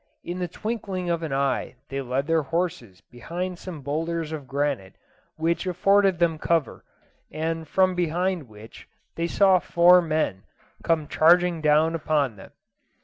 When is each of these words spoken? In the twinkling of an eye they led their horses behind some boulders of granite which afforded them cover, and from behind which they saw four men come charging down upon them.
In 0.23 0.39
the 0.39 0.47
twinkling 0.47 1.11
of 1.11 1.21
an 1.21 1.31
eye 1.31 1.75
they 1.89 2.01
led 2.01 2.25
their 2.25 2.41
horses 2.41 3.01
behind 3.11 3.59
some 3.59 3.83
boulders 3.83 4.31
of 4.31 4.47
granite 4.47 4.95
which 5.35 5.67
afforded 5.67 6.17
them 6.17 6.39
cover, 6.39 6.83
and 7.31 7.67
from 7.67 7.93
behind 7.93 8.49
which 8.49 8.87
they 9.15 9.27
saw 9.27 9.59
four 9.59 10.01
men 10.01 10.41
come 10.83 11.07
charging 11.07 11.61
down 11.61 11.93
upon 11.93 12.35
them. 12.35 12.49